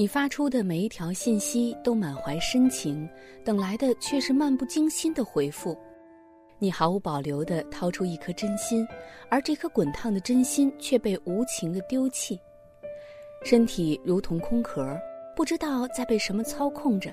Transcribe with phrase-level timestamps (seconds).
[0.00, 3.06] 你发出的每一条信息都满怀深情，
[3.44, 5.76] 等来的却是漫不经心的回复。
[6.58, 8.88] 你毫无保留地掏出一颗真心，
[9.28, 12.40] 而这颗滚烫的真心却被无情地丢弃。
[13.44, 14.98] 身体如同空壳，
[15.36, 17.12] 不知道在被什么操控着。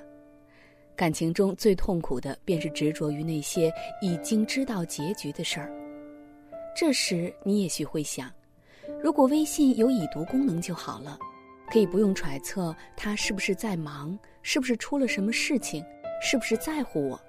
[0.96, 3.70] 感情中最痛苦的便是执着于那些
[4.02, 5.70] 已经知道结局的事儿。
[6.74, 8.32] 这时你也许会想，
[9.04, 11.20] 如果微信有已读功能就好了，
[11.70, 15.84] 可以不用揣测他是不是在忙，是不是出了什么事情，
[16.22, 17.20] 是不是在乎我。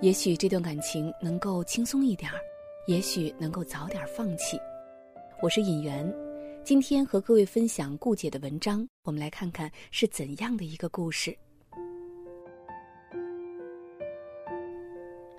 [0.00, 2.38] 也许这段感情能够轻松一点儿，
[2.88, 4.58] 也许能够早点放弃。
[5.40, 6.12] 我是尹媛，
[6.64, 11.34] 今天和各位分享顾姐的文章，我们来看看是怎样的一个故事。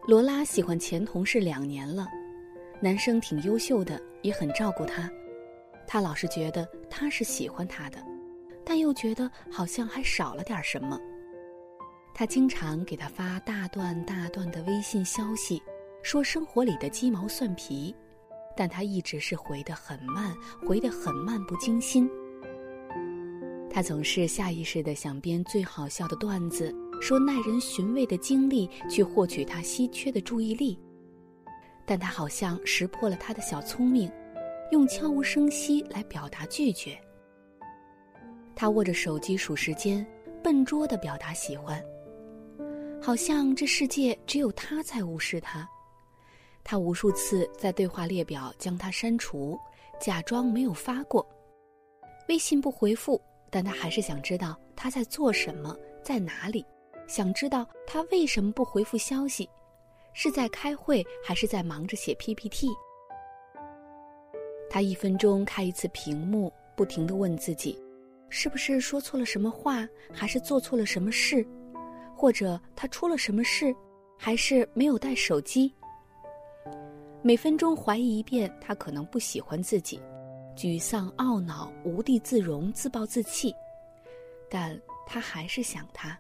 [0.07, 2.07] 罗拉喜欢前同事两年了，
[2.79, 5.11] 男生挺优秀的，也很照顾她。
[5.87, 7.97] 他老是觉得他是喜欢他的，
[8.65, 10.99] 但又觉得好像还少了点什么。
[12.13, 15.61] 他经常给他发大段大段的微信消息，
[16.01, 17.95] 说生活里的鸡毛蒜皮，
[18.55, 22.09] 但他一直是回得很慢，回得很漫不经心。
[23.69, 26.73] 他总是下意识地想编最好笑的段子。
[27.01, 30.79] 说耐人寻味的经历去获取他稀缺的注意力，
[31.85, 34.09] 但他好像识破了他的小聪明，
[34.71, 36.99] 用悄无声息来表达拒绝。
[38.55, 40.05] 他握着手机数时间，
[40.43, 41.83] 笨拙地表达喜欢，
[43.01, 45.67] 好像这世界只有他在无视他。
[46.63, 49.59] 他无数次在对话列表将他删除，
[49.99, 51.25] 假装没有发过。
[52.27, 56.65] 微信不回复，但他还是想知道他在做什么，在哪里。
[57.07, 59.47] 想知道他为什么不回复消息，
[60.13, 62.69] 是在开会还是在忙着写 PPT？
[64.75, 67.81] 他一分钟开一次屏幕，不停地问自己：
[68.27, 71.47] 是不是说错了什么话，还是做错了什么事，
[72.13, 73.73] 或者他出了什么事，
[74.17, 75.73] 还是没有带手机？
[77.21, 79.97] 每分钟怀疑一遍，他可能不喜欢自己，
[80.57, 83.55] 沮丧、懊恼、无地自容、自暴自弃，
[84.49, 84.77] 但
[85.07, 86.19] 他还是想他。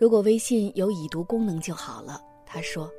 [0.00, 2.90] 如果微信有已读功能就好了，他说，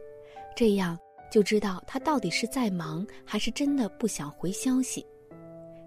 [0.56, 0.96] 这样
[1.32, 5.06] 就知道他到底是在忙还是真的不想回消息，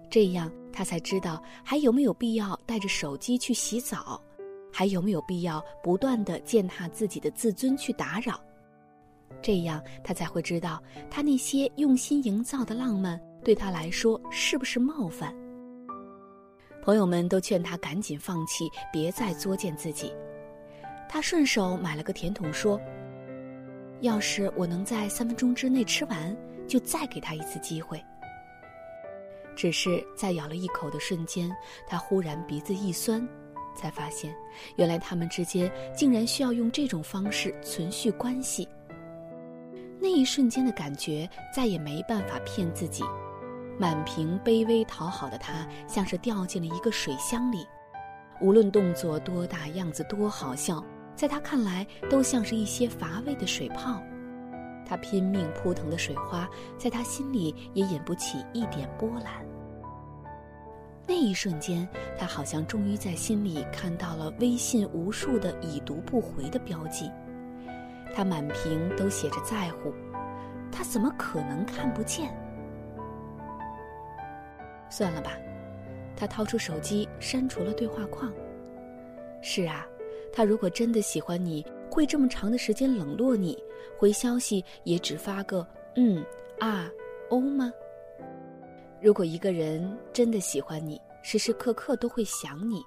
[0.09, 4.21] 这样他才知道还有没有必要带着手机去洗澡，
[4.71, 8.39] 还有没有必要不断的践踏自己的自尊去打扰，
[9.41, 15.33] 这样他才会知道他那些用心营造的浪漫对他来说是不是冒犯。
[16.81, 20.13] 朋友们都劝他赶紧放弃，别再作践自己。
[21.09, 22.79] 他顺手买了个甜筒，说
[24.01, 26.35] ：“要是我能在三分钟之内吃完，
[26.67, 28.03] 就再给他一次机会。”
[29.55, 31.53] 只是在咬了一口的瞬间，
[31.85, 33.27] 他忽然鼻子一酸，
[33.75, 34.33] 才发现，
[34.77, 38.65] 原来他们之间竟然需要用这种方式存续关系。
[39.99, 43.03] 那一瞬间的感觉，再也没办法骗自己。
[43.77, 47.67] 满屏卑微讨好的他，像是掉进了一个水箱里，
[48.39, 50.81] 无论动作多大，样子多好笑。
[51.19, 54.01] 在他看来，都像是一些乏味的水泡。
[54.85, 59.45] 他拼命扑腾的水花，在他心里也引不起一点波澜。
[61.05, 61.85] 那一瞬间，
[62.17, 67.11] 他好像终于在心里看到了微信无数的已读不回的标记。
[68.15, 69.93] 他满屏都写着在乎，
[70.71, 72.33] 他怎么可能看不见？
[74.89, 75.33] 算了吧，
[76.15, 78.31] 他掏出手机删除了对话框。
[79.41, 79.85] 是啊。
[80.31, 83.57] 他如果真的喜欢你，会这么长的时间冷落你，
[83.97, 86.23] 回消息也只发个嗯
[86.59, 86.89] 啊
[87.29, 87.71] 哦吗？
[89.01, 92.81] 如果一个人真的喜欢你，时时刻刻都会想你；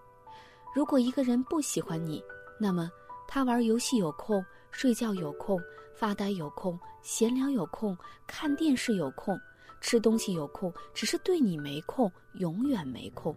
[0.74, 2.22] 如果一个人不喜欢你，
[2.58, 2.90] 那么
[3.26, 5.60] 他玩游戏有空，睡觉有空，
[5.94, 9.38] 发呆有空，闲聊有空，看电视有空，
[9.80, 13.34] 吃东西有空，只是对你没空，永远没空。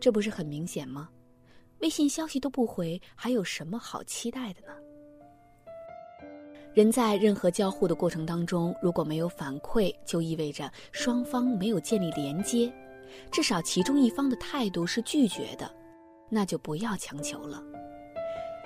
[0.00, 1.08] 这不是很明显吗？
[1.80, 4.72] 微信消息都不回，还有什么好期待的呢？
[6.74, 12.72] 人在任何交互的过程当中，如果没有反馈，就意味着双方没有建立连接，
[13.30, 15.68] 至少其中一方的态度是拒绝的，
[16.28, 17.62] 那就不要强求了。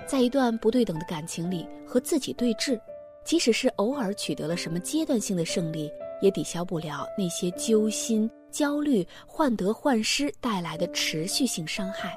[0.05, 2.79] 在一段不对等的感情里，和自己对峙，
[3.23, 5.89] 即使是偶尔取得了什么阶段性的胜利，
[6.21, 12.15] 也抵消不了那些揪心、焦虑、患得患失带来的持续性伤害。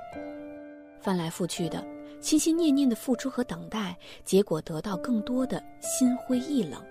[1.06, 1.86] 翻来覆去的，
[2.20, 6.84] 心心念念的付出和等待，结果得到更多的心灰意冷。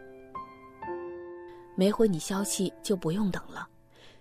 [1.75, 3.67] 没回你消息就不用等了，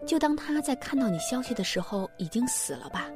[0.05, 3.09] 就当他在看到你消息的时候已经死了吧。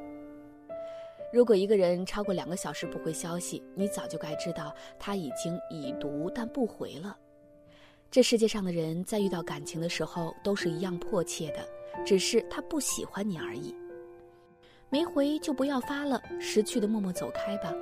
[1.33, 7.17] 如果一个人超过两个小时不回消息，你早就该知道他已经已读但不回了。
[8.09, 11.59] 这世界上的人在遇到感情的时候都是一样迫切的，
[12.05, 13.75] 只是他不喜欢你而已。
[14.91, 17.73] 没回就不要发了，识趣的默默走开吧。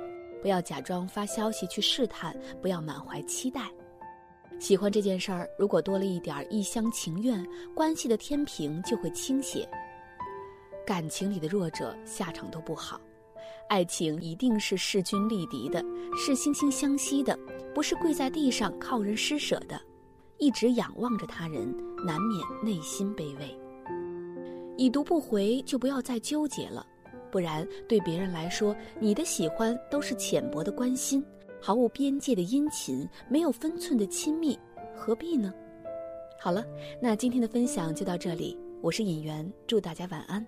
[0.42, 3.62] 不要假装发消息去试探，不要满怀期待。
[4.60, 7.44] 喜欢这件事儿，如果多了一点一厢情愿，
[7.74, 9.68] 关系的天平就会倾斜。
[10.86, 13.00] 感情里的弱者下场都不好。
[13.68, 15.80] 爱情一定是势均力敌的，
[16.16, 17.38] 是惺惺相惜的，
[17.74, 19.80] 不是跪在地上靠人施舍的。
[20.38, 21.74] 一直仰望着他人，
[22.04, 23.58] 难免内心卑微。
[24.76, 26.86] 已读不回，就不要再纠结了，
[27.30, 31.24] 不然对别人来说，你的喜欢都是浅薄的关心，
[31.60, 34.58] 毫无边界的殷勤，没有分寸的亲密，
[34.96, 35.52] 何必呢？
[36.40, 36.64] 好了，
[37.00, 40.44] 那今天的分享就到这里，我是演员，祝大家晚安。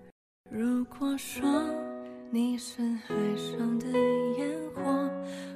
[0.49, 1.43] 如果说。
[2.33, 3.87] 你是海上的
[4.39, 4.81] 烟火，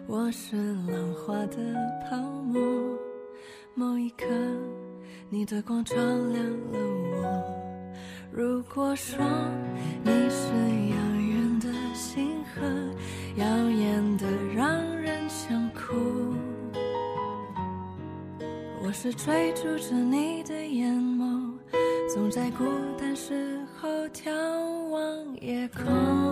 [0.07, 1.55] 我是浪花的
[2.03, 2.61] 泡沫。
[3.73, 4.25] 某一刻，
[5.29, 6.43] 你的光照亮
[6.73, 6.79] 了
[7.13, 7.43] 我。
[8.29, 9.25] 如果说
[10.03, 10.24] 你
[12.15, 12.61] 星河，
[13.35, 14.25] 耀眼的
[14.55, 16.33] 让人想哭。
[18.81, 21.51] 我是追逐着你的眼眸，
[22.13, 22.63] 总在孤
[22.97, 24.31] 单时候眺
[24.87, 26.24] 望夜空。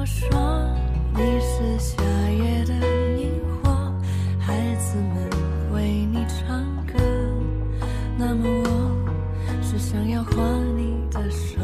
[0.00, 0.30] 我说
[1.14, 2.72] 你是夏夜的
[3.20, 3.70] 萤火，
[4.38, 5.28] 孩子们
[5.74, 6.94] 为你唱歌，
[8.16, 10.32] 那么我是想要画
[10.74, 11.60] 你的手。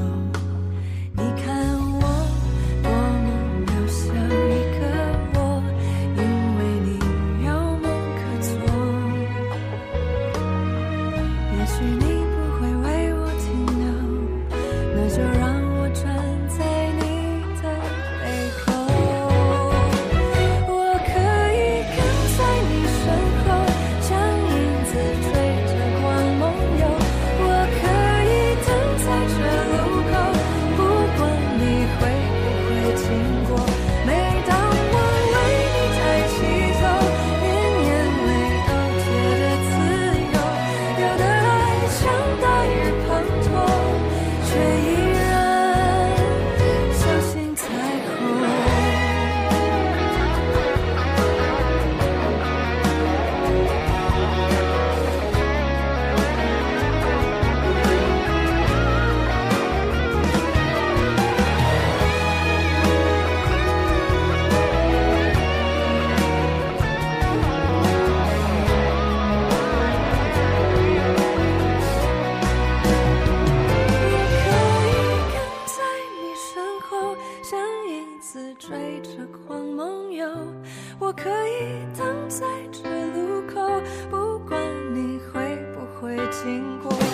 [86.27, 87.06] 经过。